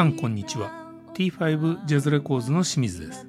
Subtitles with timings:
[0.00, 0.70] さんこんにちは。
[1.12, 3.26] T5 ジャズレコーズの清水です。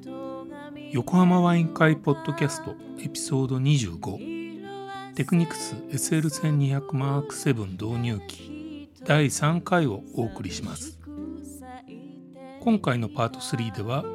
[0.94, 10.98] 横浜ワイン会ポッドキャストエピソード25テクニクス SL1200 マーク7導入機第3回をお送りします。
[12.62, 14.06] 今回のパート3では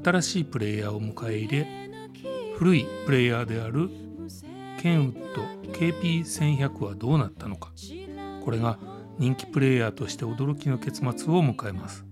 [0.00, 1.66] 新しいプレイヤーを迎え入れ
[2.54, 3.90] 古いプレイヤーである
[4.80, 7.72] ケンウッド KP1100 はどうなったのか。
[8.44, 8.78] これが
[9.18, 12.04] 人気プレイヤーとして驚きの結末を迎えます。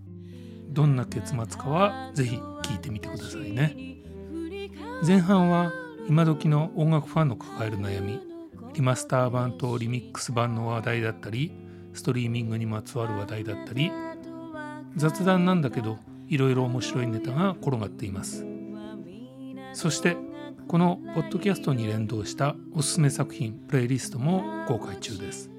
[0.70, 3.76] どんな結末かはぜひ聞いてみてくださいね。
[5.06, 5.72] 前半は
[6.09, 8.20] 今時の音楽ファンの抱える悩み
[8.74, 11.52] リマスター版とリミックス版の話題だったり
[11.92, 13.92] ストリーミングにまつわる話題だったり
[14.96, 15.98] 雑談なんだけど
[16.28, 18.46] いろいろ面白いネタが転がっています。
[19.73, 20.16] そして
[20.68, 25.51] このポッドキャストに連動したおすすめ作品プレイリストも公開中です。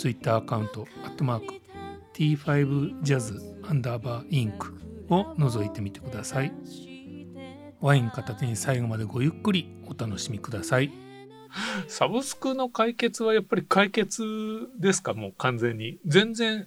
[0.00, 1.60] Twitter アカウントアットマーク
[2.14, 4.74] T5Jazz アンダーバーインク
[5.10, 6.54] を覗いてみてください。
[7.82, 10.90] ワイン片手に最後までごゆっくりお楽しみください。
[11.86, 14.22] サブスクの解決はやっぱり解決
[14.78, 15.12] ですか？
[15.12, 15.98] もう完全に。
[16.06, 16.66] 全然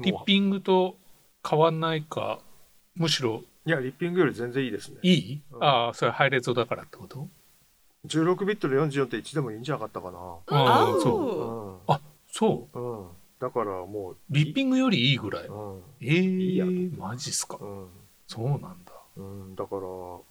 [0.00, 0.98] リッピングと
[1.48, 2.40] 変わんないか？
[2.96, 4.96] むしろいやリッピングより全然いいですね。
[5.02, 7.28] いい、うん、ああそれハイレゾだからってこと？
[8.06, 10.18] 16ビットで44.1でもいいんじゃなかったかな。
[10.18, 13.06] ああそう、うん、あそう、うん、
[13.40, 17.86] だからもうリッピングよりいいぐらい、うん、ええー、マジっすか、うん、
[18.26, 18.68] そうなんだ、
[19.16, 20.22] うん、だからど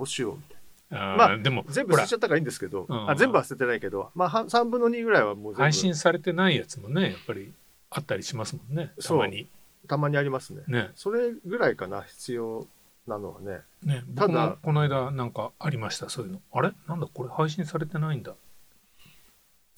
[0.00, 0.60] うしようみたいな。
[0.90, 7.52] あまあでも全部捨てちゃったからいいんですけど、あ全部は捨ててないけどまあ3分の2ぐらいはもう配信されてないやつもねやっぱり
[7.90, 8.92] あったりしますもんね。
[9.02, 9.48] たまに。
[9.88, 10.62] たまにありますね。
[10.66, 10.90] ね。
[10.94, 12.66] それぐらいかな必要
[13.06, 13.60] なのはね。
[13.82, 16.40] ねただこの間なんかありましたそういうの。
[16.52, 16.72] あれ？
[16.88, 17.06] なんだ？
[17.12, 18.32] これ配信されてないんだ。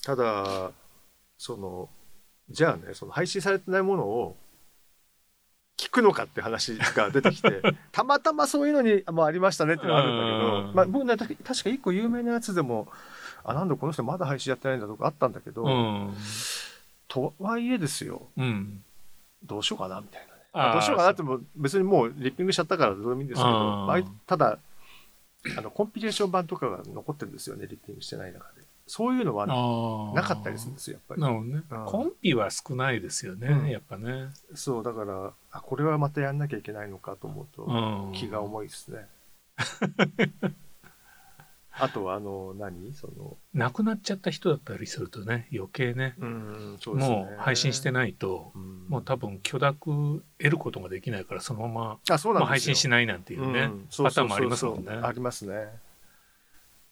[0.04, 0.70] ただ
[1.38, 1.88] その
[2.48, 4.36] じゃあねその配信されてないものを
[5.76, 7.60] 聞くのかって話が出てきて
[7.92, 10.30] たまたまそういうのにもありましたねっていうのはあるんだけ
[10.68, 12.88] ど、まあ、僕ね確か一個有名なやつでも
[13.44, 15.64] あなんだこの人まだ配信やってないんだとかあったんだけど、
[17.06, 18.82] とはいえですよ、うん、
[19.44, 20.35] どうしようかなみたいな。
[20.72, 23.88] どうしようかなっても別にもうリッピングしちゃったからどうでもいいんですけど、
[24.26, 24.58] ただ
[25.58, 28.66] あのコンピレーション版とかが残ってるんですよねリッピングしてない中で。
[28.88, 29.46] そういうのは
[30.14, 31.20] なかったりするんですよやっぱり。
[31.20, 34.28] なるほどね、うん、コンピは少ないですよね、うん、やっぱね。
[34.54, 39.06] そうだからあこれはまたやんなきゃいけないのかと思うと気が重いですね
[41.78, 42.94] あとはあの何？
[42.94, 43.36] その。
[43.52, 47.14] 亡くなっちゃった人だったりするとね余計ね,、うんそうですね。
[47.14, 54.92] もう配信してないと、うん、もう多分許諾得ることができないからそのままあそうなん配信しないなんていうね、うん、パターンもありますもんね。
[54.92, 55.68] ありますね。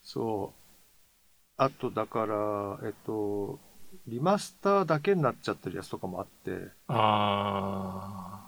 [0.03, 0.59] そう。
[1.57, 3.59] あとだからえっと
[4.07, 6.69] リマスターだけになっちゃってるやつとかもあって。
[6.87, 8.44] ああ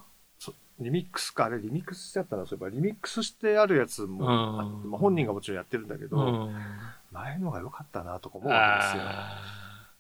[0.80, 6.50] リミックスか、あれリミックスしちゃったな、そういえば、リミックスしてあるやつもあって、まあ、本人がもちろんやってるんだけど、
[7.12, 8.58] 前のが良かったなとか思うんで
[8.92, 9.04] すよ。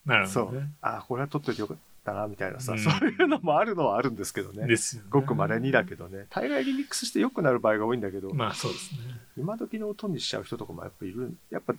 [0.06, 0.70] なるほど、ね、そう。
[0.82, 4.68] あこれは撮っといてよかったな、みたいなさ、うん、そういうのもあるのはあるんですけどね。
[4.68, 6.28] ですよ、ね、ごく稀にだけどね。
[6.30, 9.00] 大概リミックスして良くなる場合が多いんだけど、まあそうですね。
[9.38, 11.36] 今時の音にしちゃう人とかもやっぱいる。
[11.50, 11.74] やっぱ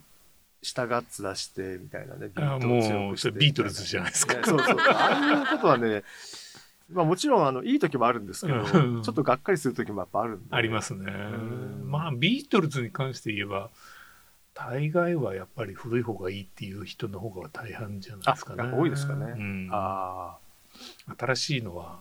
[0.60, 2.30] 下ガッツ出してみたいなね。
[2.34, 4.34] ビートを強くしてビートルズじゃないですか。
[4.44, 4.76] そうそう。
[4.80, 6.02] ああいうことはね、
[6.90, 10.56] まあもちろんあのいい時もあるんですけど、ちょっとがっかりする時もやっぱあるんで。
[10.56, 11.10] ありますね。
[11.84, 13.70] まあビートルズに関して言えば、
[14.54, 18.72] 大概はやっぱり古い方がいいっていう人の方が大半じゃないですかね。
[18.72, 19.26] 多いですかね。
[19.36, 20.36] うん、あ
[21.08, 21.14] あ。
[21.16, 22.00] 新しいのは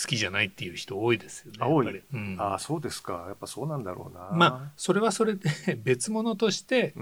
[0.00, 1.58] 好きじゃないっていう人多いですよね。
[1.60, 2.02] 多い。
[2.12, 3.24] うん、ああ、そうですか。
[3.28, 4.30] やっぱそうなんだろうな。
[4.32, 5.48] まあ、それはそれで
[5.82, 6.94] 別物として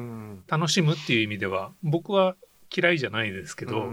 [0.47, 2.37] 楽しむっていう意味では、僕は
[2.75, 3.93] 嫌いじゃないですけど、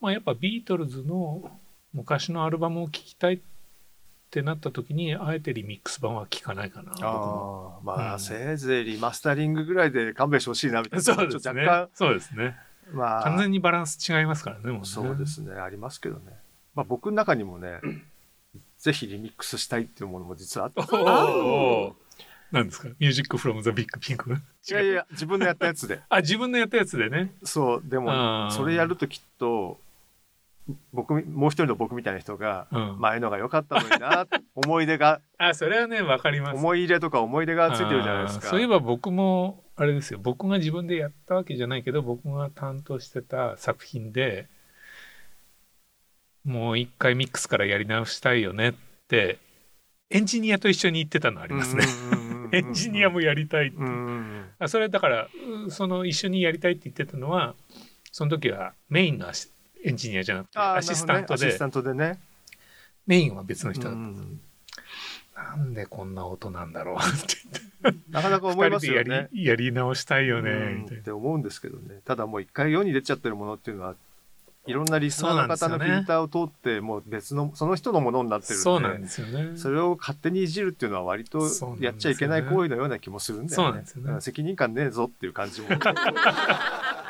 [0.00, 1.60] まあやっぱビートルズの
[1.94, 3.38] 昔のアルバムを聴きたいっ
[4.30, 11.02] てなった時にあえてリミックス版は聴かないかなあまあ、うん、せいぜいリマスタリングぐらいで勘弁してほしいなみたいな。
[11.04, 11.66] そうですね。
[11.94, 12.56] そうですね。
[12.92, 13.22] まあ。
[13.22, 14.86] 完全にバランス違いますからねもうね。
[14.86, 16.36] そうですねありますけどね。
[16.74, 17.80] まあ僕の中にもね
[18.78, 20.82] ぜひリミックスしたいっていうものも実はあって
[22.50, 22.88] 何ですか？
[22.98, 24.32] ミュージックフロムザビッグピンク？
[24.32, 24.36] い
[24.72, 26.00] やいや自分のやったやつで。
[26.10, 27.32] あ自分のやったやつでね。
[27.44, 29.78] そうでもそれやるときっと
[30.92, 32.68] 僕もう一人の僕みたいな人が
[32.98, 36.56] 前のが良かったのにな、 思い出があそれはね分かります。
[36.56, 38.46] 思い入れとか思い出がついてるじゃないですか。
[38.46, 40.20] そういえば僕もあれですよ。
[40.22, 44.48] 僕が自分でやったわけじゃないけど僕が担当してた作品で
[46.44, 48.74] もう一回ミックスからやり直したいよねっ
[49.08, 49.38] て
[50.10, 51.84] エンジニアと一緒に言ってたのありますね。
[52.52, 53.76] エンジニアもやりたいって。
[54.58, 55.28] あそれだから
[55.68, 57.54] その一緒にやりたいって言ってたのは
[58.12, 59.26] その時はメインの
[59.84, 61.48] エンジニアじゃなくてアシスタントで、ね。
[61.48, 62.18] アシスタントでね。
[63.06, 64.40] メインは別の人だった、うん
[65.36, 67.00] なんでこんな音なんだろうっ
[67.90, 69.28] てなかなか思いますよね。
[69.32, 72.00] りやり直したいよね、って思うんですけどね。
[72.04, 73.94] ただもう一回世に出ちゃってるものっていうのは、
[74.66, 79.56] いろんなリスナーの方のフィルターを通って、もう別の、その人のものになってるんで、そうなんですよね。
[79.58, 81.48] それを勝手にいじるっていうのは割と
[81.80, 83.64] やっちゃいけない行為のような気もするんだよね。
[83.64, 84.20] そうなんですよね。
[84.20, 85.68] 責任感ねえぞっていう感じも。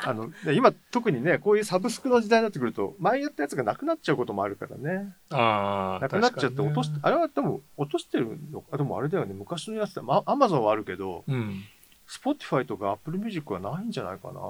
[0.05, 5.15] あので今特にねこういうサブスクの時代になってくると前やったやつがなくなっちゃうこともあるからね。
[5.31, 9.33] ああなくなっちゃって落とし、確あれは多分落としてるのかでもあれだよね。
[9.33, 11.63] 昔のやつだまアマゾンはあるけどうん。
[12.07, 14.41] スポティファイとかアップルミュージックはないんじゃないかな。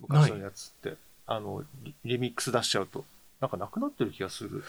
[0.00, 0.96] 昔のやつって。
[1.26, 3.04] あのリリミックス出しちゃうと。
[3.40, 4.64] なんかなくなってる気がする。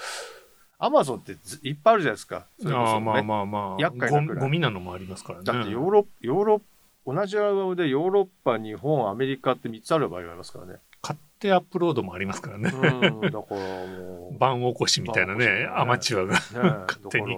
[0.80, 2.45] アマゾンってずいっぱいあるじゃないですか。
[2.59, 3.81] それこそああまあまあまあ。
[3.81, 5.45] 厄介なゴミなのもありますからね。
[5.45, 6.62] だってヨーロッヨーロッ
[7.07, 10.75] 同じアルバムでヨーロッパ日本アメリカって3つある場合がありますからね。
[11.01, 13.57] 買ってアップロードもありますからね、うんだから
[13.88, 14.36] もう。
[14.38, 15.69] 番起こしみたいなねね。
[15.74, 16.39] アマチュアがね
[16.86, 17.38] 勝手に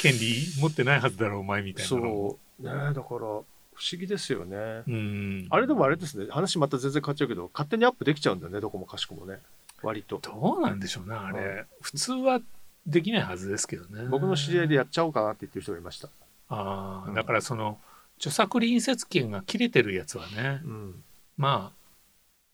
[0.00, 2.62] 権利持ってないはずだろうお前みたいなそのう。
[2.62, 4.56] ねだから不思議ですよね、
[4.86, 5.46] うん。
[5.50, 6.26] あれでもあれですね。
[6.30, 9.40] 話また全然変わっちゃうけど勝手にアップできちゃうんだよねどこもかしこもね。
[9.82, 10.20] 割と。
[10.22, 12.40] どうなんでしょうねあれ、普通は
[12.86, 14.08] できないはずですけどね。
[14.08, 16.08] 僕の知り合いでやっちゃおうかなって言ってる人がいました、
[16.48, 17.14] ああ、うん。
[17.14, 17.78] だからその
[18.18, 21.04] 著作隣接権が切れてるやつはねうん。
[21.36, 21.76] まあ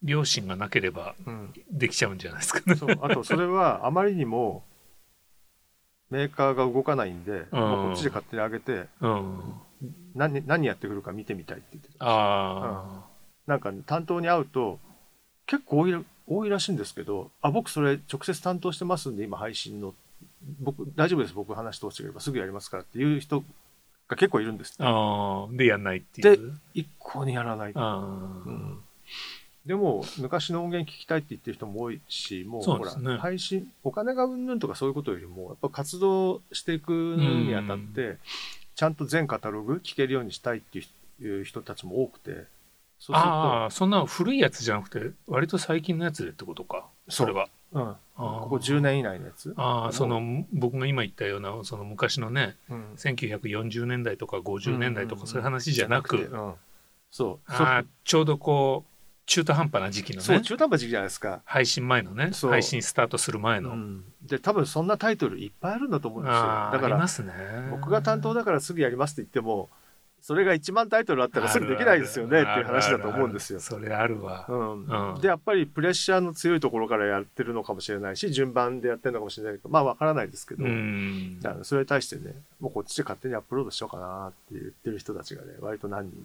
[0.04, 2.76] 良心がなければうん、できちゃうんじゃないですかね。
[2.76, 2.98] そう。
[3.02, 4.64] あとそれはあまりにも
[6.10, 9.54] メーカーが動かないんで、もうこっちで勝手に上げてうん。
[10.14, 13.04] 何何やってくるか見てみたいって言ってたあ
[13.46, 14.78] なんか、担当に会うと
[15.46, 19.94] 結構多い多いらしいんですけどあ僕それ直接担当してますんで今配信の
[20.60, 21.34] 僕大丈夫です。
[21.34, 23.42] 僕話通してくればすぐやりますからっていう人
[24.12, 26.58] が結構いるんですあああでやんないっていう。
[26.74, 27.98] 一向にやらない、ああ、
[28.46, 28.78] うん。
[29.66, 33.18] でも昔の音源聞きたいって言ってる人も多いしもうほらそうですね。
[33.18, 38.18] 配信お金がうんぬんとかそういうことよりもやっぱ活動していくにあたって
[38.74, 40.80] ちゃんと全カタログ聞けるようにしたいって
[41.24, 46.86] いう人たちも多くてそうするとああそんな古いやつじゃなくて割と最近のやつでってことか。
[47.08, 56.30] それはうん、ここ10年以内のやつ、ああその僕が今言ったようなその昔のねうん、1940年代とか50年代とかそういう話じゃなく、
[57.10, 57.52] そう。
[58.04, 58.92] ちょうどこう
[59.26, 66.38] 中途半端な時期のそうね中途半端時期じゃないですか、配信前のね配信スタートする前の、うん、で多分そんなタイトルいっぱいあるんだと思うんですよ。
[66.40, 67.32] だからますね。
[67.70, 69.70] 僕が担当だからすぐやりますって言っても
[70.22, 73.58] それが1万タイトルあったらすぐできないですよねっていう話だと思うんですよ。
[73.58, 86.16] それあるわ、うんうんでやっぱりプレッシャーの強いところからやってるのかもしれないし順番でやってるのかもしれないけどまあわからないですけど、うんだからそれに対してねもうこっちで勝手にアップロードしようかなって言ってる人たちがね割と何人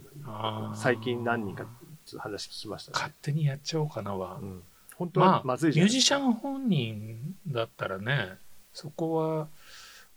[0.76, 1.64] 最近何人か
[2.06, 3.14] ちょっと話聞きましたね勝。
[3.24, 4.62] 手にやっちゃおうかなは、うん、
[4.96, 8.36] 本当まあはまずいじゃないですかミュージシャン本人だったらね
[8.74, 9.48] そこは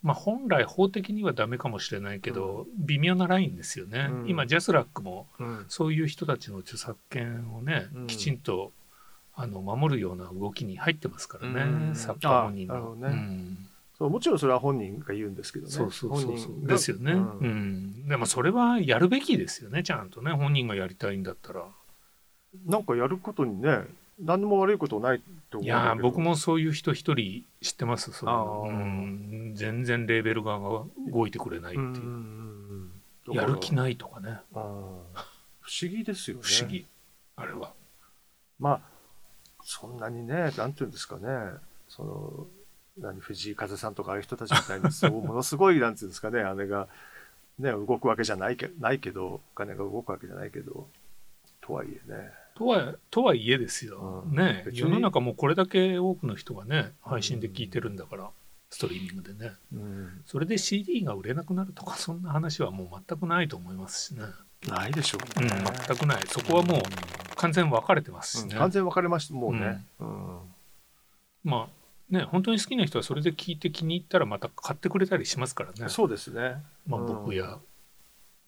[0.02, 4.29] まあ本来法的にはダメかもしれないけど、微妙なラインですよね、うん。
[4.29, 5.64] 今ジャスラックもうん。
[5.69, 8.06] そういう人たちの著作権をね、うん。
[8.06, 8.73] きちんと
[9.35, 11.94] あの守るような動きに入ってますからね、うん。
[11.94, 12.97] 作家本人の。
[12.97, 13.08] ね。
[13.08, 13.58] うん。
[13.99, 15.73] そうもちろんそれは本人が言うんですけどね。
[15.73, 18.05] そうそうそうですよね、ううん。
[18.06, 20.32] んでもそれはやるべきですよねちゃんとね。
[20.32, 21.67] 本人がやりたいんだったら。
[22.67, 23.84] なんかやることにね
[24.22, 28.27] 何も悪いことないと思うんいやー僕もそういう人一人知ってますそ
[28.69, 29.53] うん。
[29.55, 32.91] 全然レーベル側が動いてくれないっていう、
[33.29, 34.41] うやる気いないとかね。
[34.53, 36.43] 不思議ですよね。
[36.44, 36.86] 不思議、
[37.36, 37.72] あれは。
[38.58, 38.81] まあ
[39.62, 41.29] そんなにねなんていうんですかね。
[41.89, 42.46] その
[42.98, 46.43] 何藤井風さんとかああいう人たちみたいにそう ものすごいなんていうんですかね。
[46.55, 46.89] 姉が
[47.58, 50.89] ね動くわけじゃないけないけどお金が動くわけじゃないけど。
[51.60, 54.36] とはいえねとはとはいえですよ、うん。
[54.36, 58.29] ね世の中もうこれだけ多くの人がね配信で聞いてるんだから、
[58.69, 59.52] ストリーミングでね。
[59.72, 60.22] うん。
[60.26, 64.24] それで CD が売れなくなるとかそんな話はもう全くないと思いますしね、
[64.69, 65.55] ないでしょう、うんね
[65.88, 66.22] 全くない。
[66.26, 66.81] そこはもう
[67.36, 69.82] 完全分かれてますしね、うん完全分かれましたもうね。
[69.98, 70.38] うん。
[71.44, 75.88] まあね本当に好きな人はそれで聞いて気に入ったらまた買ってくれたりしますからね。
[75.88, 76.56] そうですね。
[76.86, 77.06] まあ、うん。
[77.06, 77.56] 僕や、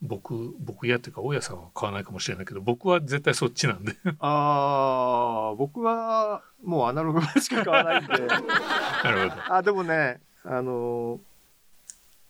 [0.05, 3.95] 僕僕やっていうか大家さんは買わないかもしれないけど僕は絶対そっちなんで。
[4.19, 8.13] ああ僕はもうアナログしか買わないんで。
[8.27, 9.55] なるほど。
[9.55, 11.21] あでもねあのー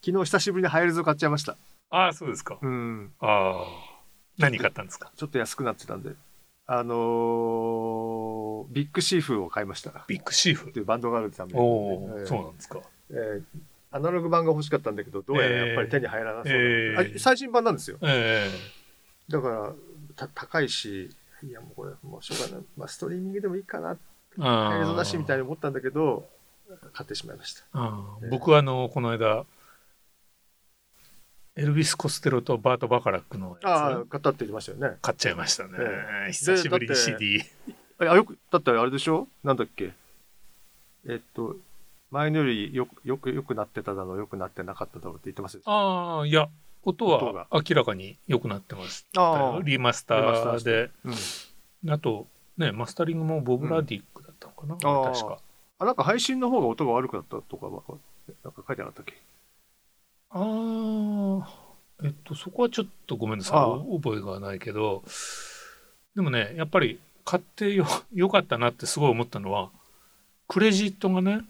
[0.04, 1.56] 昨日久しぶりにハイレゾを買っちゃいました。
[1.90, 2.58] ああそうですか。
[2.60, 3.12] うん。
[3.20, 3.64] ああ
[4.36, 5.10] 何買ったんですか？
[5.16, 6.10] ちょっと安くなってたんで。
[6.66, 9.90] あのービッグシーフを買いました。
[9.90, 12.80] っビッグシーフていうバンドがあるんですアメリカおでお、そうなんですか。
[13.10, 13.42] えー
[13.92, 17.98] アナログ版が欲しかったんだけどどうやらやっぱり手に入らなそうな、えーあ最新版なんですよ。
[18.02, 18.50] え
[19.28, 19.72] だから
[20.16, 21.10] た高いし
[21.42, 23.92] いやもうこれもうしょうがない、まあ、ストリーミングでもいいかな。
[23.92, 26.26] 映像だしみたいに思ったんだけど
[26.94, 27.62] 買ってしまいました。
[28.22, 28.28] ええ。
[28.30, 29.44] 僕はあのこの間
[31.54, 34.96] エルビス・コステロとバート・バカラックのあやあ買ったって言ってましたよね。
[35.00, 35.70] つ買っちゃいましたね、
[36.28, 37.42] え久しぶりに CD
[37.98, 39.28] あよくだってあれでしょ？
[39.44, 39.92] なんだっけ？
[41.06, 41.56] えっと
[42.12, 45.62] 前のよりよくよくよくなってただろうよくなってなかっただろうって言ってますよ。
[45.64, 46.48] ああいや
[46.84, 49.06] 音は明らかに良くなってます。
[49.16, 49.62] ああ。
[49.62, 50.90] リマスターで。
[51.04, 51.90] うん。
[51.90, 52.26] あと
[52.58, 55.38] ねマスタリングもボブ・ラディックだったのかな、ああ確か。
[55.78, 57.82] あなんか配信の方が音が悪くなったとかは
[58.44, 59.14] なんか書いてなかったっけ？
[60.30, 63.96] ああえっとそこはちょっとごめんなさい。
[63.96, 65.02] 覚えがないけど。
[66.14, 69.70] でもねやっぱり買ってよよかったなってすごい思ったのは
[70.46, 71.44] クレジットがね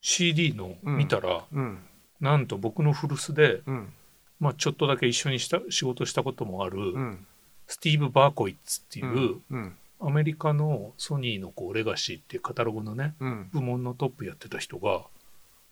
[0.00, 0.96] CD のうん。
[0.96, 1.78] 見たら、うん。
[2.20, 3.92] なんと僕の古巣で、うん。
[4.38, 7.26] まあ、ちょっとだけ一緒にした仕事したこともある、うん。
[7.66, 9.76] スティーブ・バーコイッツっていう、うん。
[10.00, 13.50] アメリカのソニーのこうレガシーっていうカタログのねうん。
[13.52, 15.02] 部門のトップやってた人が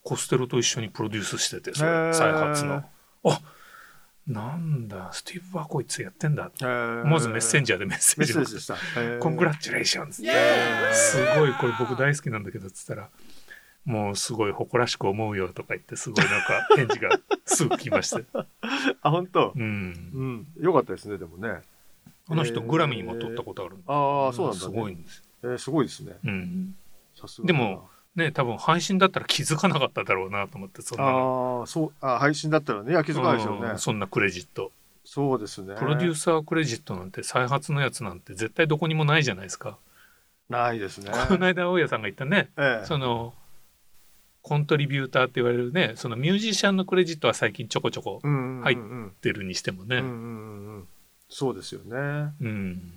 [0.05, 2.85] コステロと一緒にプロデュースしててそ再発の。
[3.25, 3.41] あ
[4.27, 6.51] なんだスティーブ・バーコイッツやってんだ。
[6.61, 7.05] えー。
[7.07, 13.09] まずメッセンジャーでメッセージをコングラチュレーションすごいこれ僕大好きなんだけどっつったら
[13.89, 18.21] もうすごい誇らしく思うよとか言ってすごいなんか返事がすぐ来ました
[19.01, 19.53] あ本当？
[19.57, 20.47] うん。
[20.59, 20.63] うん。
[20.63, 21.63] よかったですねでもね。
[22.29, 25.25] あの人グラミーも取ったことあるんだああそうなんだすねごいんですよ。
[25.45, 26.17] えーすごいですね。
[26.23, 26.77] うん。
[27.19, 31.61] さすがでもね多分配信だったら気づかなかっただろうなと思ってそんなの。
[31.61, 32.91] ああそうあ配信だったらね。
[32.91, 33.71] いや気づかないでしょうね。
[33.71, 33.79] うん。
[33.79, 34.71] そんなクレジット。
[35.05, 35.75] そうですね。
[35.79, 39.79] プロデューサークレジットなんて再発のやつなんて絶対どこにもないじゃないですか、
[40.51, 41.11] ないですね。
[41.29, 42.51] この間大家さんが言ったね。
[42.59, 42.85] ええ。
[42.85, 43.33] その
[44.49, 49.97] コントリビューターって言われるねそのミュージシャンのクレジットは最近ちょこちょこ入うん出るにしてもね。
[49.97, 50.89] うんうんうんうん。
[51.29, 52.33] そうですよね。
[52.41, 52.93] うん。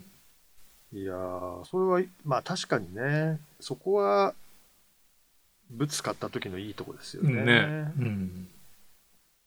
[0.94, 3.42] いやーそれはまあ確かにね。
[3.60, 4.34] そこは
[5.70, 7.44] ぶつかった時のいいとこですよね。
[7.44, 7.94] ね。
[8.00, 8.48] うん。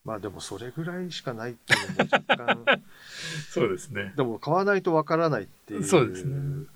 [0.05, 2.83] まあでもそれぐらいしかないっていうのも若干。
[3.49, 4.13] そうですね。
[4.15, 5.85] でも買わないとわからないっていう。
[5.85, 6.67] そうですね。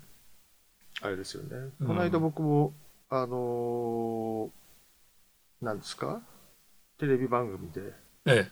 [1.01, 1.87] あれですよね、うん。
[1.87, 2.73] この間僕も
[3.09, 4.58] あのー
[5.61, 6.21] なんですか？
[6.97, 7.93] テレビ番組で。
[8.25, 8.51] ええ。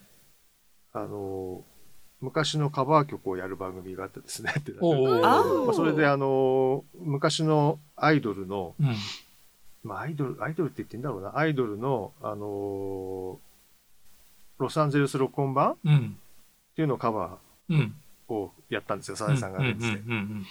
[0.94, 1.78] あのー
[2.20, 4.52] 昔のカバー曲をやる番組があってですね。
[4.60, 4.86] ってなって。
[4.88, 8.96] おあおまあ、それであのー昔のアイドルの、うん。
[9.84, 11.38] まあ、アイドルアイドルって言っていいんだろうな。
[11.38, 13.38] アイドルの、あのー
[14.58, 15.74] ロサンゼルス録音版？
[15.74, 16.18] っうん。
[16.76, 17.38] ていうのをカバ
[17.70, 17.94] うん。
[18.30, 19.16] ーをやったんですよ。
[19.16, 20.46] サザエさんが出てて、うんうんうんうん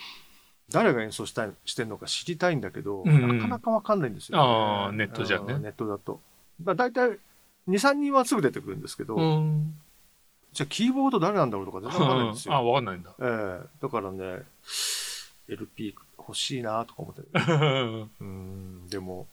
[0.70, 3.38] 誰が演奏したいしてるのか知りたいんだけど、うんうん。
[3.38, 5.58] なかなかわかんないんですよ、あーネットじゃね。
[5.60, 6.20] ネットだと。
[6.62, 7.18] まあ、大体
[7.68, 9.74] 23人はすぐ出てくるんですけど、うん。
[10.52, 12.54] じゃあキーボード誰なんだろうとか全然わかんないんですよ。
[12.54, 13.10] あわかんないんだ。
[13.20, 13.66] ええ。
[13.82, 14.42] だからね
[15.48, 17.22] LP 欲しいなとか思って。
[18.20, 18.88] うん。
[18.88, 19.26] でも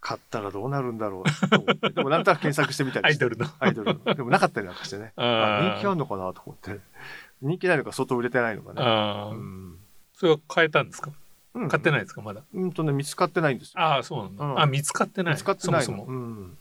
[0.00, 1.90] 買ったらどうなるんだろうと思って。
[1.90, 3.24] でもなんとなく検索してみたりして。
[3.24, 3.46] アイドルの。
[3.58, 4.14] アイドルの。
[4.14, 5.12] でもなかったりなんかしてね。
[5.16, 5.56] あー。
[5.72, 6.80] あ人気あるのかなと思って。
[7.42, 8.82] 人気ないのか相当売れてないのかね。
[8.82, 9.78] ああ、うん。
[10.14, 11.10] それは変えたんですか？
[11.56, 11.68] うん。
[11.68, 12.22] 買ってないですか？
[12.22, 12.42] まだ。
[12.54, 13.80] うんとね見つかってないんですよ。
[13.80, 14.60] ああそうなんだ、うん。
[14.60, 15.34] あ見つかってない。
[15.34, 15.84] 見つかってないの。
[15.84, 16.18] そもそも。
[16.18, 16.58] うん、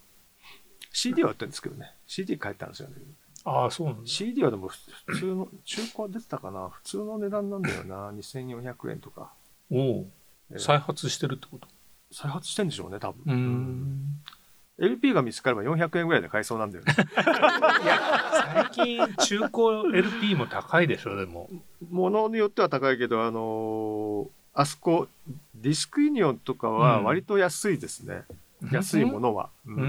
[0.91, 1.91] CD は売ってるんですけどね。
[2.07, 2.95] CD 買えたんですよね。
[3.43, 4.07] ああそうなんだ。
[4.07, 4.69] CD はでも
[5.05, 6.69] 普通の中古は出てたかな？
[6.69, 8.11] 普通の値段なんだよな。
[8.11, 9.31] 2400円とか、
[9.71, 10.07] おお
[10.51, 11.67] えー再発してるってこと？
[12.11, 13.21] 再発してんでしょうね多分。
[13.25, 14.19] うーん。
[14.77, 16.93] LP が見つかれば400円ぐらいで買えそうなんだよね。
[17.83, 21.49] いや最近中古 LP も高いでしょでも。
[21.89, 25.07] ものによっては高いけどあのーあそこ
[25.53, 28.23] ディスクユニオンとかは割と安いですね、
[28.71, 29.77] 安いものは、ううん。
[29.77, 29.81] ー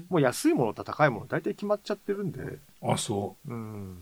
[0.00, 0.06] ん。
[0.08, 3.54] もう安いものと高いもの大体決まっちゃってるんで、あそう。
[3.54, 3.98] ん、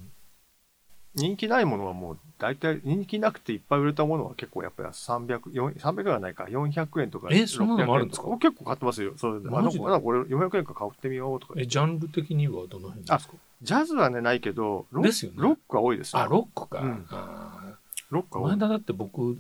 [1.15, 6.47] 人気ないものはもう大体人気なくていっぱい売れたものは結構やっぱり300 4 300円はないか。
[6.49, 9.13] 400円とかえそんなのもあるんですか？600円と結構買ってますよ。
[9.19, 9.85] それであマジで？
[9.85, 11.55] なんかこれ400円か買ってみようとか。
[11.55, 13.35] うえジャンル的にはどの辺ですか？
[13.63, 15.39] ジャズはねないけどロですよね。
[15.39, 16.23] ロックは多いですよ。
[16.23, 17.07] あロックか、うん。
[17.11, 17.75] あ
[18.11, 18.53] ロックは多い。
[18.53, 19.37] ーこの間だって僕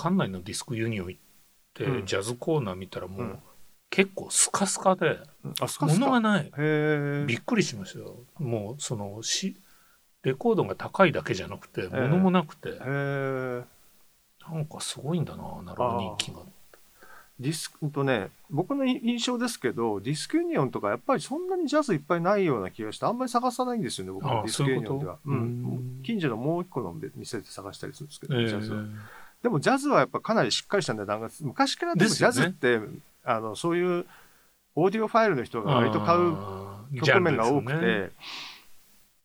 [0.00, 1.20] 館内のディスクユニオン行っ
[1.74, 2.06] て、うん。
[2.06, 3.38] ジャズコーナー見たらもう、うん。
[3.90, 5.54] 結構スカスカでうん。
[5.60, 5.98] あスカスカ？
[5.98, 6.50] 物がない。
[7.26, 8.16] びっくりしましたよ。
[8.38, 9.56] もうそのし
[10.22, 16.40] レコードが高いだけじゃなくてえ物もなくて、なんかすごいんだななるほど人気が。
[17.40, 25.18] ディスクとね僕の印象ですけどディスクユニオンとかやっぱりそんなにジャズいっぱいないような気がしてあんまり探さないんですよね僕あはディスクユニオンでは。
[25.24, 25.46] そういううん。
[25.46, 28.80] うん近所のもう一個の店で探したりするんですけど、えジャズは。
[28.80, 28.90] ー
[29.42, 32.80] でもジャズはやっぱかなりしっかりした値段が昔からでもジャズって、
[33.24, 34.06] あのそういう
[34.74, 36.36] オーディオファイルの人が割と買う
[37.02, 38.10] 局面が多くて、ね。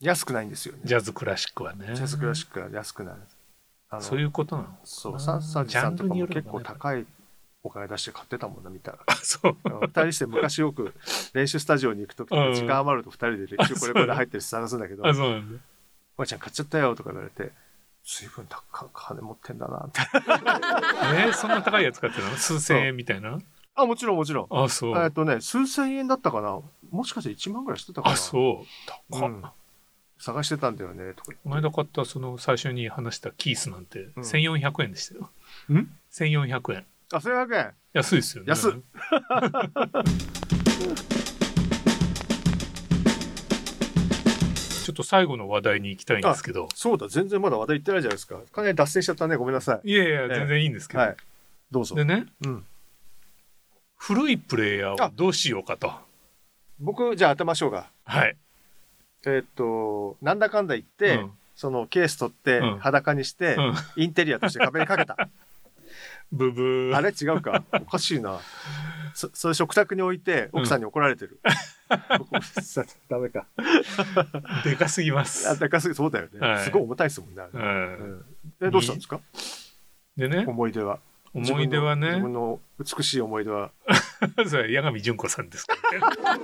[0.02, 0.82] 安くないんですよね。
[0.84, 1.96] ジャズクラシックはね。
[1.96, 3.16] ジャズクラシックが安くない
[4.02, 7.06] そういうことなのそうサッサージさんとかも結構高い
[7.64, 9.00] お金出して買ってたもんな見たら。
[9.08, 9.58] あそう。
[9.64, 10.94] うん二人して昔よく
[11.34, 15.62] 練習スタジオに行く時時間余ると二人で練習これこれ入ってるし探すんだけどあそうなんだ
[16.18, 17.52] 「おばあちゃん買っちゃったよ」とか言われて
[18.06, 22.36] 「随分高い金持ってんだな」っ てえー、そんな高いやつ買ってたの？
[22.38, 23.40] 数千円みたいな？
[23.76, 24.48] あもちろんもちろん。
[24.64, 24.98] あそう。
[25.04, 26.60] えっとね数千円だったかな？
[26.92, 28.14] もしかして1万ぐらいしてたかな？
[28.14, 28.66] あそう。
[29.12, 29.44] 高っ、うん。
[30.18, 31.34] 探してたんだよねとか。
[31.44, 34.24] この間買ったその最初に話したキースなんてうん。
[34.24, 35.30] 1400円でしたよ、
[35.74, 36.86] ん？1400円。
[37.12, 37.74] あ1100円。
[37.94, 38.50] 安いですよね。
[38.50, 38.74] 安っ
[44.86, 46.70] ちょっと最後の話題に行きたいんですけど。
[46.76, 48.38] そうだ全然まだ話題言ってないじゃないですか。
[48.52, 49.92] かなり脱線しちゃったねごめんなさい。
[49.92, 51.16] いやいやえ全然いいんですけど、はい。
[51.72, 51.96] どうぞ。
[51.96, 52.66] でねうん。
[53.98, 55.92] 古いプレイヤーをどうしようかと。
[56.80, 58.38] 僕じゃあ当てましょうかはい、
[59.26, 61.32] えーっとなんだかんだ言って、うん。
[61.56, 62.78] そのケース取ってうん。
[62.78, 65.18] 裸にして、うん、インテリアとして壁にかけた。
[66.32, 66.96] ブブー。
[66.96, 67.64] あれ違うか？
[67.74, 68.40] おかしいな
[69.16, 71.40] そ それ食卓に置いて奥さんに怒られてる、
[73.10, 73.48] ダメか。
[74.64, 75.50] でかすぎます。
[75.50, 76.64] あだからそうだよね、はい。
[76.66, 77.64] すごい重たいですもんねううん。
[78.20, 78.26] ん
[78.62, 79.20] えどうしたんですか？
[80.18, 80.46] でね。
[80.46, 81.00] 思い出は。
[81.34, 82.08] 思い出はね。
[82.08, 83.72] 自分の自分の美しい思い出は。
[84.48, 85.76] それは八神純子さんですか？
[86.22, 86.44] らね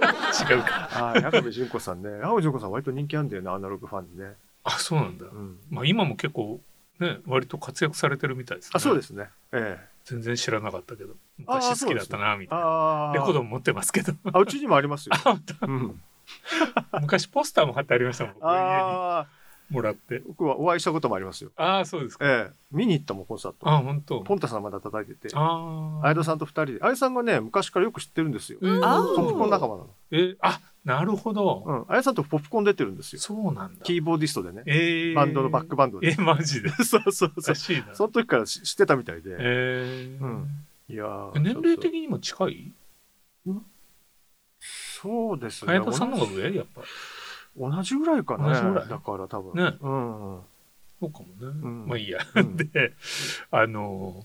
[0.50, 0.90] 違うか。
[0.94, 2.10] ああ矢上純子さんね。
[2.10, 6.62] 矢上純子さん割と人気あるんだよねアナログファンにね、あそうなんだ、うん、まあ今も結構
[7.02, 8.72] ね割と活躍されてるみたいですね。
[8.74, 9.30] あそうですね。
[9.52, 9.92] ええ。
[10.06, 11.14] 全然知らなかったけど。
[11.48, 12.66] あー昔好きだったなみたいな。
[12.66, 14.14] ああレコードも持ってますけど。
[14.34, 15.16] あうちにもありますよ、
[17.02, 18.34] 昔ポスターも貼ってありましたもん。
[18.42, 19.28] ああ
[19.70, 20.22] もらって。
[20.28, 21.52] 僕はお会いしたこともありますよ。
[21.56, 22.26] ああそうですか。
[22.26, 22.54] ええ。
[22.72, 23.70] 見に行ったもんコンサート。
[23.70, 24.22] あ本当。
[24.22, 25.34] ポンタさんまだ叩いてて。
[25.36, 26.80] ああ相田さんと二人で。
[26.80, 28.60] 相田さんがね昔からよく知ってるんですよ。
[28.62, 29.90] えーあポップコーン仲間なの。
[30.12, 31.86] えあなるほど、うん。
[31.86, 33.22] 相田さんとポップコーン出てるんですよ。
[33.22, 33.84] そうなんだ。
[33.84, 34.64] キーボーディストでね。
[34.66, 36.16] えー、バンドのバックバンドで。
[36.18, 36.70] えマジで？
[36.70, 37.32] そうそうそう。
[37.48, 37.94] らしいな。
[37.94, 40.24] その時から知知ってたみたいで、えー。
[40.24, 40.48] うん。
[40.90, 42.72] いやー年齢的ににも近い？
[45.02, 45.74] そうですね。
[45.80, 46.56] 隼人さんの方が上？
[46.56, 46.82] やっぱ。
[47.58, 48.46] 同じぐらいかね。
[48.46, 48.88] 同じぐらい？
[48.88, 49.64] だから多分。
[49.64, 49.78] ね。
[49.82, 50.42] うんうん。
[51.00, 51.88] そうかもね、ん。
[51.88, 52.58] まあいいや、うん。
[52.58, 52.94] で
[53.50, 54.24] あの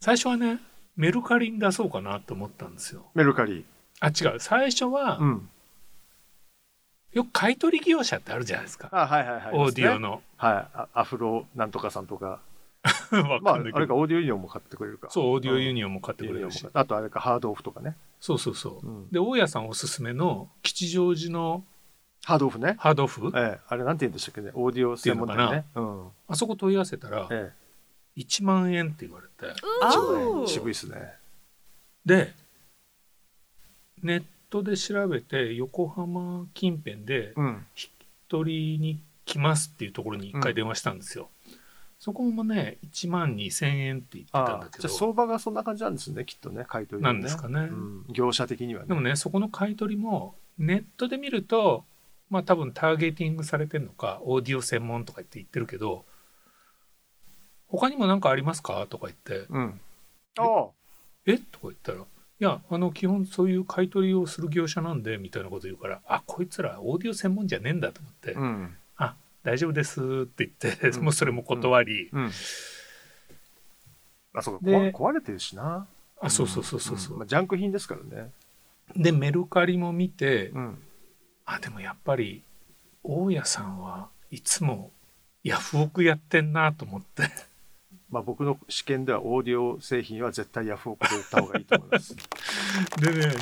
[0.00, 0.60] 最初はね
[0.96, 3.06] メルカリに出そうかなと思ったんですよ。
[3.14, 3.64] メルカリ
[4.02, 4.40] あ違う。
[4.40, 5.48] 最初は、うん。
[7.12, 9.54] よく買い取り業者ってあるじゃないですか、あはいはいはい。
[9.54, 10.00] オーディオの。
[10.00, 10.66] の、はい。
[10.74, 12.40] あアフロなんとかさんとか。
[13.12, 15.08] わまああかんないけど、れかオーディオユニオンも買ってくれるか。
[15.10, 18.86] そうオーディオユニオンも買ってくれるし、買あとあれかハードオフとかね、そうそうそう。
[18.86, 19.08] うん。
[19.10, 21.64] で大家さんおすすめの吉祥寺の
[22.24, 22.74] ハードオフね。
[22.80, 23.30] ハードオフ？
[23.36, 23.60] ええ。
[23.68, 24.50] あれなんて言うんでしたっけね？
[24.54, 25.64] オーディオ専門店ね。
[25.76, 26.08] うん。
[26.26, 27.52] あそこ問い合わせたらえ
[28.16, 29.54] 1万円って言われて。
[30.48, 31.14] 渋いですね。
[32.04, 32.34] で
[34.02, 37.66] ネットで調べて横浜近辺でうん。
[38.28, 41.28] 取りに来ますっていうところに一回電話したんですよ、
[41.98, 44.88] そこもね1万2,000円って言ってたんああだけど。
[44.88, 47.60] じゃあ相場がそんな感じなんですねきっとね買い取りのなんですかね。
[47.60, 48.88] うん、業者的にはね。
[48.88, 51.84] でもねそこの買い取りもネットで見ると
[52.30, 56.06] まあ多分ターゲティングされてるのかオーディオ専門とか言って言ってるけど
[57.68, 58.86] 他にも何かありますか？
[58.88, 59.46] とか言って。
[59.50, 59.80] うん。
[60.38, 60.66] ああ
[61.26, 61.36] 「え？
[61.36, 61.98] とか言ったら
[62.42, 68.76] 「いやあの基本そういう買い取りをする業者なんで」みたいなこと言うからあこいつらオーディオ専門じゃねえんだと思って「うん。
[68.96, 71.04] あ大丈夫です」って言って、うん。
[71.04, 72.30] もうそれも断り、うん。
[74.34, 75.86] あそうかで壊壊れてるしな。
[76.20, 77.18] あそうそうそうそうそう、ん。
[77.20, 78.32] まあ、ジャンク品ですからね。
[78.96, 80.82] でメルカリも見て、うん。
[81.46, 82.42] あでもやっぱり
[83.04, 84.90] 大家さんはいつも
[85.44, 87.30] ヤフオクやってんなと思って
[88.12, 92.14] まあ僕の試験ではオーディオ製品は絶対ヤフオクで売った方がいいと思います。
[93.00, 93.34] でね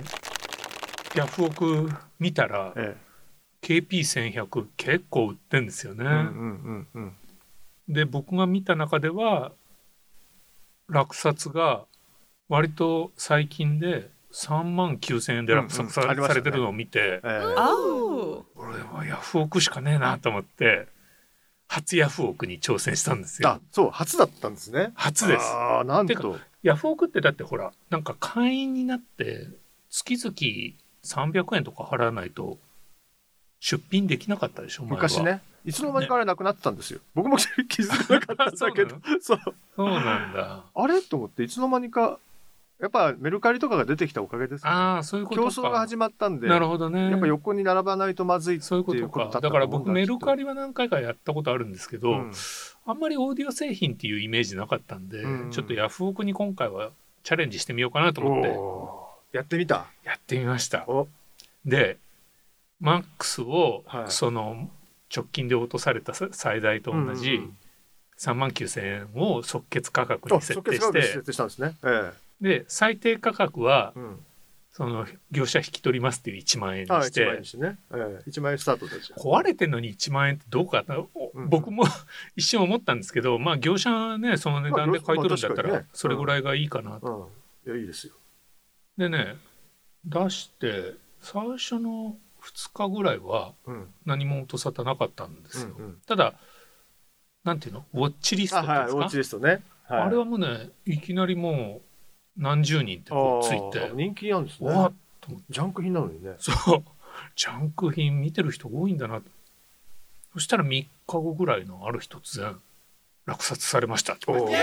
[1.17, 2.97] ヤフオク見たらえ
[3.63, 7.17] KP1100 結構売ってんですよね、えうんうんうんうん。
[7.89, 9.53] で僕が見た中では
[10.89, 11.85] 落札が
[12.49, 16.11] 割と最近で3万9,000円で落札さ,、うんうん。
[16.13, 16.45] ありましたね。
[16.45, 17.55] れてるのを見てええ。
[17.57, 17.71] あ
[18.55, 20.87] 俺はヤフオクしかねえなと思って
[21.73, 23.49] 初ヤフオクに挑戦したんですよ。
[23.49, 24.91] あそう初だったんですね。
[24.97, 25.45] 初です。
[25.47, 29.47] ああなんてとヤフオクってだってほらなんか会員になって
[29.89, 30.35] 月々
[31.33, 32.59] 300円とか払わないと
[33.61, 35.43] 出品できなかったでしょ昔ね。
[35.65, 38.97] いつの間にかあれなくなってたんですよ、僕も気づかなかったんだけど。
[39.23, 39.39] そう。
[39.77, 40.65] そうなんだ。
[40.75, 41.01] あれ？
[41.03, 42.19] と思っていつの間にか
[42.81, 44.71] やっぱメルカリとかが出てきたおかげですね。
[44.71, 45.51] ああそういうことか。
[45.55, 47.11] 競争が始まったんでなるほどね。
[47.11, 49.40] やっぱ横に並ばないとまずいってそういうことか。
[49.40, 52.33] だから僕メルカリリは何回かやったことあるんですけど、うん。
[52.87, 55.51] あんまりオーディオ製品っていうイメージなかったんで、うん。
[55.51, 56.90] ちょっとヤフオクに今回は
[57.23, 58.43] チャレンジしてみようかなと思っ
[59.33, 59.37] て。
[59.37, 59.87] やってみた。
[60.05, 60.85] やってみました。
[60.88, 61.09] お。
[61.64, 61.99] で
[62.81, 64.11] マックスをはい。
[64.11, 64.69] その
[65.14, 67.57] 直近で落とされたさ最大と同じうん
[68.19, 71.75] 3万9,000円を即決価格に設定して設定したんですね。
[71.83, 74.00] えで最低価格はえ。
[74.00, 74.26] うん。
[74.72, 77.79] その業者引き取りますっていう1万円にあ、し1万円してね。
[77.92, 78.31] ええ。
[78.31, 81.83] 1万円スタートで壊れてんのに1万円ってどうかな、おうん僕も
[82.37, 87.33] 一瞬思ったんですけどまあ業者はねその値段で買い取るんだったらそれぐらいがいいかなと。
[87.66, 87.72] うん。
[87.72, 88.14] いや、いいですよ。
[88.96, 89.37] でね
[90.05, 93.92] 出して最初の2日ぐらいはうん。
[94.07, 95.74] 何も音沙汰なかったんですよ。
[95.76, 96.35] うんうんただ
[97.42, 97.87] なんていうの？
[97.92, 98.87] ウォッチリストですか？
[98.87, 99.62] ウォッチリストね。
[99.88, 100.00] はい。
[100.03, 101.89] あれはもうねいきなりもう
[102.37, 104.97] 何十人ってこうついて人気なんですわっね。
[105.21, 106.35] と思ってジャンク品なのにね。
[106.38, 106.85] そう
[107.37, 109.21] ジャンク品見てる人多いんだな
[110.33, 112.57] そしたら3日後ぐらいのある日突然
[113.27, 114.57] 落札されましたって言われ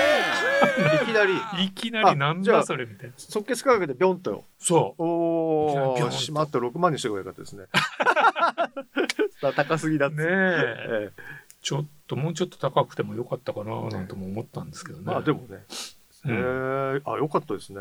[1.03, 4.45] いきなりて いきなりなんだそれみたいな即決価格でビョンと。
[4.59, 6.09] そおいきなりビョンお。
[6.09, 7.65] としまって6万にしてくればよかったですね。
[9.55, 10.23] 高すぎだっうて。
[10.23, 15.65] ねえええちょっともうちょっと高くてもよかったかななんても思ったんですけどね、まあでもね。
[16.25, 17.79] うんええあ、よかったですね。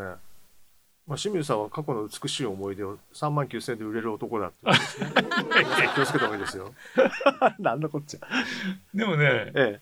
[1.07, 4.77] まあ、清水さんは過去の美しい思い出を3万9000円で売れる男だってね。
[5.95, 6.73] 気をつけた方がいいですよ。
[7.59, 8.19] なんだこっちゃ。
[8.93, 9.79] でもね、え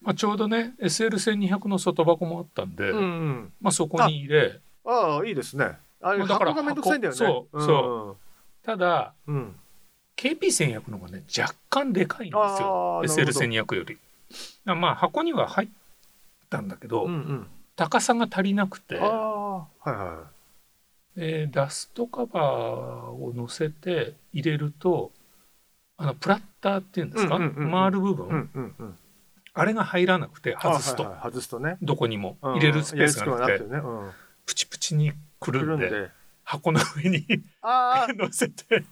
[0.00, 2.90] まあ、ちょうどね SL1200 の外箱もあったんで、え。
[2.90, 3.52] うんうん。
[3.60, 5.78] まあ、そこに入れああ、いいですね。
[6.00, 7.18] あれ、まあだから箱がめんどくさいんだよね。
[7.18, 8.16] 箱そうそ
[8.62, 9.34] ただうん。
[9.34, 9.56] うん。
[10.16, 13.98] KP1100 の方がね若干でかいんですあよーなるほど SL1200 より。
[14.64, 15.68] まあ箱には入っ
[16.48, 17.46] たんだけど、うんうん。
[17.76, 18.96] 高さが足りなくて。
[18.96, 20.24] はいは
[21.14, 22.42] でダストカバー
[23.10, 25.12] を乗せて入れると
[25.96, 27.72] あのプラッターっていうんですか、うんうんうんうん。
[27.72, 28.30] 回る部分、い。
[28.30, 28.98] うんうんうん。
[29.54, 31.30] あれが入らなくて外すと、あはいはい。
[31.30, 31.58] 外すと。
[31.58, 31.78] ね。
[31.80, 32.36] どこにも。
[32.42, 34.12] うん入れるスペースがなくて、入れるスペースがなくてね。
[34.44, 35.66] プチプチにくうん。
[35.66, 35.90] るんで。
[35.90, 36.10] で。
[36.44, 37.26] 箱の上に
[37.62, 38.84] あ 乗せて。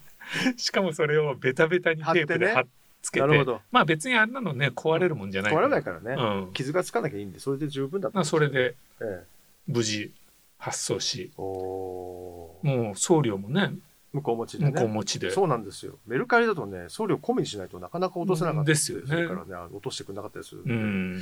[0.57, 2.67] しかもそれをベタベタにテープで貼っ
[3.05, 3.61] つあ、けて、なるほど。
[3.71, 6.15] まあ別にあんなのね壊れるもんじゃない壊れないからね。
[6.47, 9.25] うん、傷がつかなきゃいいんで、それで十分だったまあそれでええ。
[9.67, 10.13] 無事
[10.59, 12.59] 発送しお。
[12.63, 13.73] もう送料もね
[14.13, 14.93] 向こう持ちで向こうね。
[14.95, 15.99] 持ちでそうなんですよ。
[16.07, 21.21] メルカリだとね、送料込みにしないとなかなか落とせなかったりですよねるからね、落としてくれなかったりするん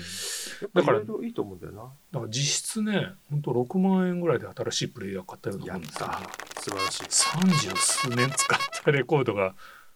[0.75, 1.83] だからぱいろいろいいと思うんだよな。
[2.12, 6.14] だから実質ねほんと6万円ぐらいで新しいプレイヤー買ったようなもんですよね
[6.55, 6.61] た。
[6.61, 7.05] 素晴らしい。
[7.09, 9.55] 三十数年使ったレコードが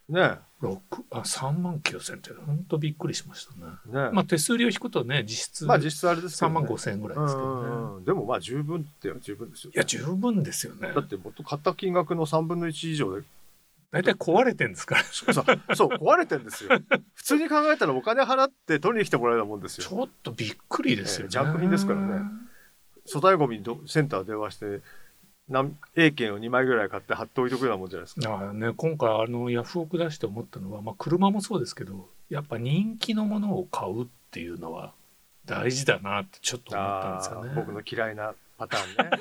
[0.08, 0.38] ね。
[0.62, 0.78] 6
[1.10, 3.72] あ3万9000って本当びっくりしましたね。
[3.92, 3.94] え。
[3.94, 4.08] ね。
[4.10, 4.10] え。
[4.12, 6.66] まあ手数料引くとね実質まあ実質あれですけ3どね。
[6.66, 10.92] 万5000円ぐらいうんですけどね、うんうんでもまあ十分って十分ですよ、いや十分ですよね。
[10.94, 13.22] だってもっと買った金額の3分の1以上で。
[13.92, 15.04] 大体壊れてんですから。
[15.04, 15.88] そうそう。
[15.98, 16.70] 壊れてんですよ。
[17.14, 19.86] 普通に考えたらお金払って取りに来てもらえるようなもんですよ。
[19.86, 22.20] ちょっとびっくりですよね、ええジャンク品ですからね。
[23.06, 24.80] 粗大ごみどセンター電話して
[25.94, 28.52] A 券を2枚ぐらい買って貼っておいとくようなもんじゃないですか。
[28.52, 34.92] ね今回あのヤフオク出して思ったのは、まあ、車もそうですけどやっぱ人気のものを買うっていうのは
[35.44, 37.52] 大事だなってちょっと思ったんですよね。
[37.54, 39.18] 僕の嫌いなパターンね。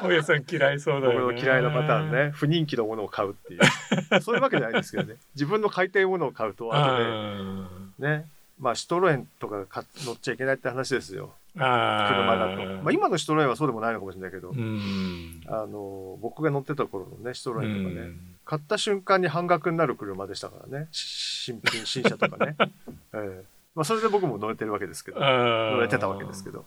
[0.02, 1.40] 大家さん嫌いそうだ僕よね。
[1.40, 2.30] の嫌いなパターンね。
[2.30, 4.20] 不人気のものを買うっていう。
[4.20, 5.16] そういうわけじゃないですけどね。
[5.34, 8.26] 自分の買いたいものを買うと後であね。
[8.60, 12.82] まあシトロエンとか買乗っちゃいけないって話ですよ車だと。
[12.82, 15.40] まあ今のシトロエンはそうでもないのかもしれないけど、うん。
[15.46, 18.36] あの僕が乗ってた頃のねシトロエンとかね、うん。
[18.44, 20.88] 買った瞬間に半額になる車でしたからね。
[20.90, 22.56] し新品新車とかね、
[23.14, 23.44] ええ。
[23.74, 25.20] まあ、それで僕も乗れてるわけですけど。
[25.20, 25.26] 乗
[25.72, 26.64] 乗れてたわけですけど。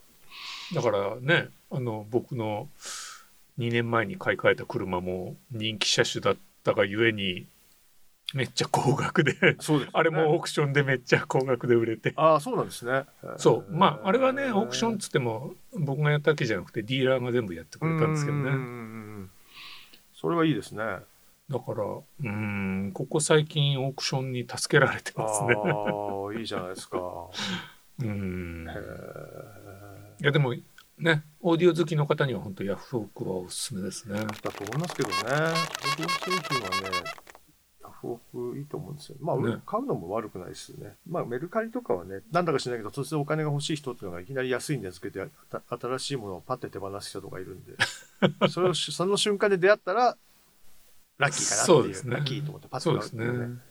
[0.74, 2.68] だからねあの僕の
[3.58, 7.46] 2年前に買い替えた車も人気車種だったがゆえに
[8.34, 9.56] めっちゃ高額で。
[9.60, 12.14] そうです、ね、あれもオークションでめっちゃ高額で売れて。
[12.18, 13.04] ああそうなんですね。
[13.38, 13.72] そう。
[13.72, 19.28] まああれはねオークションっつっても僕がやったわけじゃなくてディーラーが全部やってくれたんですけどね。
[20.14, 20.84] それはいいですね。
[21.50, 21.84] だから
[22.24, 25.56] うんここ最近オークションに助けられてあますね。
[25.56, 27.00] あいいじゃないですか。
[28.00, 28.68] うん。
[28.70, 28.74] へ
[30.22, 30.54] いやでも
[30.98, 34.20] ねオーディオ好きの方には本当ヤフオクはおすすめですね。
[34.20, 35.16] えだと思いますけどね。
[35.16, 35.30] オー
[35.96, 37.27] ディオ製品はね
[37.98, 39.16] ヤフオクいいと思うんですよ。
[39.20, 39.58] まあ、ね。
[39.66, 40.96] 買うのも悪くないですよね。
[41.10, 47.74] まあメルカリとかはねなんだか知らないけど突然お金が欲しい人っていうのがいきなり安いんでつけてあた新しいものをパッて手放す人とかいるんで。
[48.50, 50.18] それをしその瞬間で出会ったら
[51.18, 51.78] ラッキーかなっていう。
[51.78, 52.16] そうですね。
[52.16, 53.48] ラッキーと思ってパッて買うっていうね。
[53.48, 53.62] ね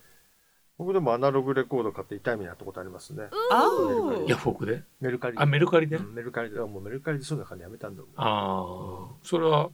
[0.79, 3.25] 僕でもアナログレコード買って痛い目にあったことありますね。
[3.51, 4.29] Oh.
[4.29, 4.83] ヤフオクで？
[5.01, 6.61] メルカリあメルカリで、うんメルカリで。
[6.61, 8.11] もうメルカリでそういうの金やめたんだもん。
[8.17, 9.71] ああそれは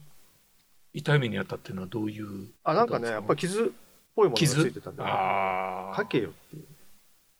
[0.93, 3.82] 痛い目にあったっていうのはどういうあなんかねやっぱ傷っ
[4.15, 6.63] ぽいものがつ傷いてたんで、ね、ああかけよっていう。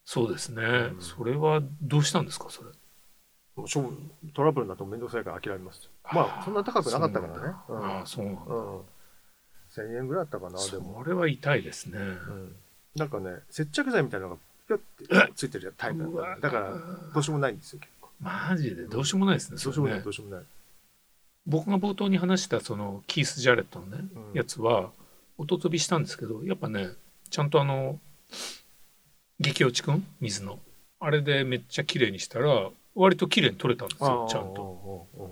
[0.06, 0.98] そうですね、ん。
[1.00, 2.48] それはどうしたんですか？
[2.50, 2.70] それ。
[3.56, 3.68] もう
[4.34, 7.54] トラブルになっても面倒くさいから諦めますまあそんな高くなかったからね。
[7.70, 8.82] ああそうなんだ、うん、うん、
[9.72, 12.56] 1000円ぐらいだったかなでも、それは痛いですね、うん、
[12.96, 14.74] なんかね接着剤みたいなのがぴ
[15.06, 16.72] ピョってついてるタイプだだから
[17.14, 18.10] どうしようもないんですよ結構。
[18.20, 18.86] マジで？
[18.86, 19.60] どうしようもないですね。
[19.64, 20.46] どうしようもない、どうしようもない。
[21.46, 24.38] 僕が冒頭に話したそのキース・ジャレットのね、うん。
[24.38, 24.90] やつは
[25.38, 26.90] 音飛びしたんですけどやっぱね
[27.30, 28.00] ちゃんとあの
[29.40, 30.06] 激落ちくん？
[30.22, 30.60] 水の。
[31.00, 35.08] あれでめっちゃ綺麗にしたら割と綺麗に取れたんですよちゃんと。
[35.16, 35.32] と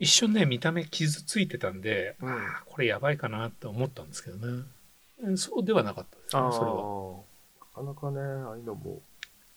[0.00, 2.28] 一瞬ね見た目傷ついてたんで、うん。
[2.28, 4.64] ああこれやばいかなって思ったんですけどね。
[5.22, 7.84] うんそうではなかったですねあそれは。
[7.84, 9.00] なかなかねああいうのも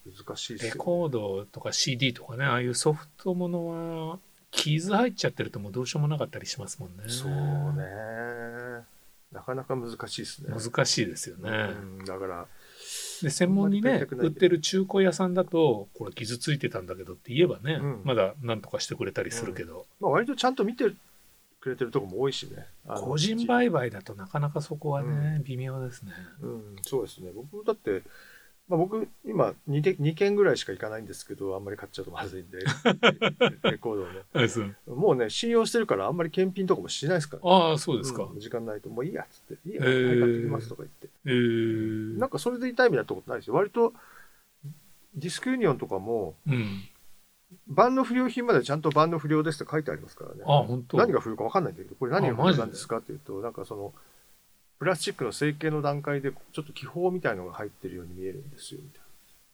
[0.05, 4.19] 難しいですよ、ね、レコードとか CD とかねああいうソフトものは
[4.51, 7.03] 傷入っちゃってるともうどうしようもなかったりしますもんね。
[7.07, 8.85] そうね
[9.31, 10.53] なかなか難しいですね。
[10.53, 11.49] 難しいですよね、
[11.99, 12.47] うん、だから
[13.21, 18.01] で専門にね売ってる中古屋さんだとこれ傷ついてたんだけどって言えばね、うん。
[18.03, 20.91] まだ何とかしてくれたりするけど、まあ、割とちゃんと見て
[21.59, 22.65] くれてるとこも多いしね。
[22.85, 26.11] 個人売買だとなかなかそこはね、う微妙ですね。
[26.41, 27.31] うんそうですね。
[27.33, 28.03] 僕だって、
[28.69, 32.59] まあ、僕今 2, て2件ぐらいしか行かないんですけどあんまり買っちゃうとまずいんで
[33.71, 34.75] レコードをね。
[34.87, 41.07] もうね信用してるからあんまり検品とかもしないですから、ああそうですか、うん時間ないともういいやっつって「いいや、買ってきます」とか言って。
[41.25, 43.53] えー、なんかそれで痛い目になったことないですよ。
[43.53, 43.93] 割と
[45.15, 46.83] ディスクユニオンとかもうん。
[47.65, 50.41] 版の不良品までちゃんと版の不良ですって書いてありますからね。
[50.45, 53.93] あ本当何が不良か分かんないんだけどこれ何が不良なんですかっていうとなんかその
[54.79, 59.01] プラスチックの成形の段階でちょっと気泡みたいのが入ってるように見えるんですよみたい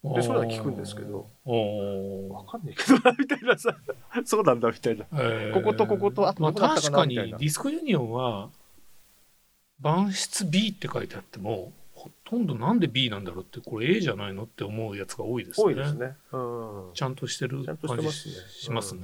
[0.04, 3.76] でそういうのは聞くんですけどおな分かんないけどな みたいなさ。
[4.26, 5.06] そうなんだみたいな。
[5.14, 5.54] えー。
[5.54, 8.50] こことこことあとまあ確かにディスクユニオンは
[9.80, 15.66] 番質 B って書いてあってもほとんどなんで B なんだろうってこれ A じゃないのって思うやつが多いですね。
[15.66, 16.18] 多いですね。
[16.34, 16.92] うん。
[16.94, 18.36] ちゃんとしてる感じますね。
[18.50, 19.04] しますね、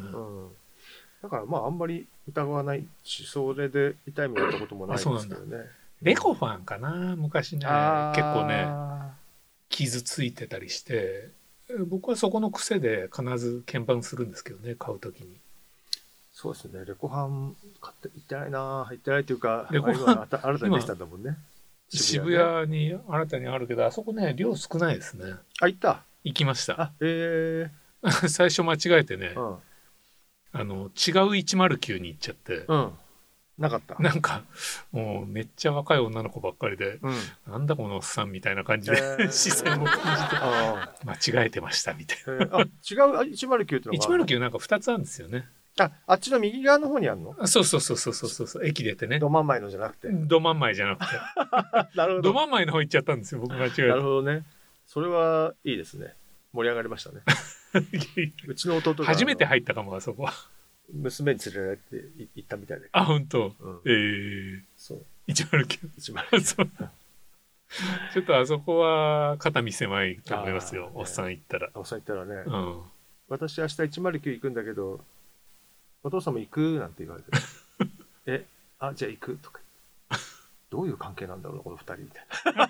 [1.24, 7.66] だからまああんまり疑わないしそれで痛い目になったこともないんですけどねレコファンかな昔ね。
[8.16, 8.68] 結構ね
[9.70, 11.30] 傷ついてたりして
[11.88, 15.38] 僕はそこの癖で必ず鍵盤するんですけどね買うときに。
[16.34, 16.86] そうですね。
[16.86, 18.60] レコハン買って行ってないな
[18.90, 21.38] 行ってないっていうかレコハンあ今新たにできたんだもんね。
[21.90, 22.38] 渋ね。
[22.38, 25.34] 谷に新たにあるけどあそこね量少ないですね。
[25.62, 26.04] あ行った？
[26.24, 26.82] 行きました。
[26.82, 27.72] あええ。
[28.30, 29.58] 最初間違えてねうん。
[30.52, 30.90] あの違う
[31.36, 32.92] 109に行っちゃってうん
[33.60, 33.96] なかった。
[34.00, 34.44] なんか
[34.92, 37.16] もうめっちゃ若い女の子ばっかりでうん。
[37.52, 39.32] なんだこのおっさんみたいな感じで、えー。
[39.32, 42.56] 視線を感じてあ間違えてましたみたいーえー。
[42.58, 43.18] あ違う？
[43.18, 45.46] あ109ってなのがある109なんか2つあるんですよね。
[45.80, 47.36] ああっちの右側の方にあるの？
[47.40, 49.20] あそうそうそうそうそうそうそう駅出てね。
[49.20, 50.10] ど真ん前のじゃなくて。
[50.10, 51.16] ど真ん前じゃなくて。
[51.98, 52.34] なるほど。
[52.34, 54.44] ど真ん前の方行っちゃったんですよ僕間違えてなるほどね。
[54.88, 56.14] それはいいですね。
[56.54, 57.22] 盛り上がりましたね。
[58.48, 60.34] うちの弟が初めて入ったかもあそこは
[60.94, 62.90] 娘に連れられてい行ったみたいで。
[62.92, 63.54] あ本当？
[63.60, 63.82] うん。
[63.86, 65.06] えー、そう。
[65.28, 66.70] 109一番そう。
[68.14, 70.92] ちょっとあそこは肩身狭いと思いますよ。
[70.94, 71.70] あーおっさん行ったら。
[71.74, 72.82] あそう言ったらね、うん。
[73.28, 75.00] 私明日109行くんだけど
[76.02, 77.30] お父さんも行くなんて言われて
[78.26, 78.46] え
[78.80, 79.60] あじゃあ行くとか。
[80.72, 82.26] どういう関係なんだろうなこの二人みたい
[82.56, 82.70] な。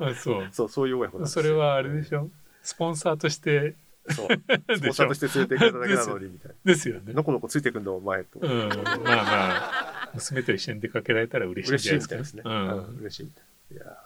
[0.10, 0.48] あそう。
[0.52, 1.42] そうそういう親子なんですよ。
[1.44, 2.28] それはあれでしょ？
[2.62, 3.74] スポンサーとして
[4.10, 4.28] そう。
[4.76, 7.02] スポンサーとして連れて行かれただけなのにみたいですよね。
[7.08, 10.10] なのこのこついてくんだお前と、うん、まあまあ。
[10.14, 12.42] 娘と一緒に出かけられたら嬉しいじゃないですいみたいですね。
[12.44, 12.96] ううん。
[12.96, 13.44] ん、嬉しいみたい。
[13.74, 13.98] ないや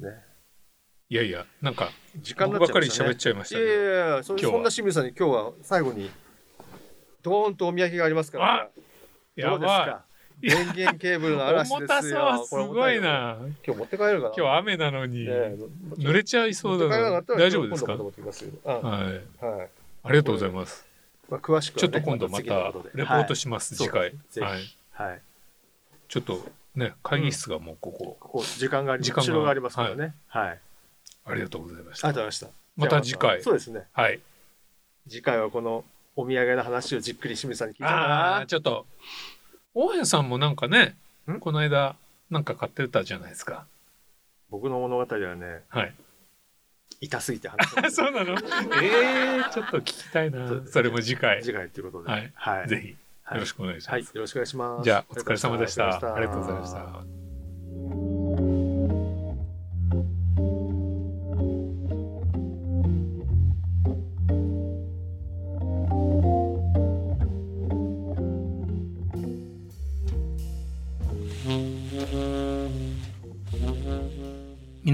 [0.00, 0.10] ー。
[0.10, 0.24] ね。
[1.08, 3.64] いやいやなんか時間に僕ばっかりなっちゃいましたね。
[3.64, 6.10] いやいやそんな清水さんに今日は最後に
[7.22, 8.54] ドーンとお土産がありますから。
[8.62, 8.70] あ
[9.36, 10.11] やどうですばか？
[10.42, 12.38] 電源ケーブルのい嵐重ですよ。
[12.38, 13.38] たすごいよな。
[13.64, 14.34] 今日持って帰るかな。
[14.36, 15.26] 今日雨なのに。
[15.26, 17.22] 濡れちゃいそうだな。
[17.22, 17.92] 大丈夫ですか？
[17.94, 19.44] はい。
[19.44, 19.68] はい。
[20.04, 20.84] ありがとうございます。
[21.30, 22.44] まあ詳しくちょっと今度また
[22.94, 24.12] レポートしますはい。
[24.30, 24.48] 次回。
[24.48, 24.62] はい。
[24.92, 25.20] はい。
[26.08, 28.16] ちょっとね会議室がもうここ。
[28.20, 29.32] ここ時間があり時間が。
[29.32, 30.14] 後ろがありますからね。
[30.26, 30.58] はい。
[31.24, 32.48] ありがとうございましあたりがとうございました。
[32.76, 33.42] また次回。
[33.42, 33.84] そうですね。
[33.92, 34.20] はい。
[35.08, 35.84] 次回はこの
[36.16, 38.36] お土産の話をじっくり清水さんに聞いたかあな。
[38.40, 38.86] あちょっと
[39.74, 40.96] 大家さんもなんかね
[41.30, 41.40] ん？
[41.40, 41.96] この間
[42.30, 43.66] なんか買ってたじゃないですか。
[44.50, 45.94] 僕の物語はねはい。
[47.00, 47.90] 痛すぎて話せない。
[47.92, 48.36] そうなの？
[48.82, 50.48] ええちょっと聞きたいな。
[50.66, 51.42] そうれも次回。
[51.42, 52.10] 次回ということで。
[52.12, 52.32] はい。
[52.34, 52.68] はい。
[52.68, 53.90] ぜひよはいろしくお願いします。
[53.92, 54.02] はい。
[54.02, 54.84] よろしくお願いします。
[54.84, 55.88] じゃあお疲れ様でした。
[55.88, 57.21] あありりがとうございました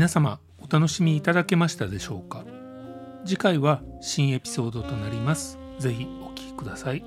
[0.08, 2.42] 皆様お楽しみいただけましたでしょうか？
[3.26, 5.58] 次回は新エピソードとなります。
[5.78, 7.04] ぜひお聴きください。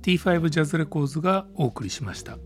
[0.00, 2.38] T5 ジャズレコーズがお送りしました。